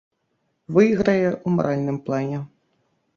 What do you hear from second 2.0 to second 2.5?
плане.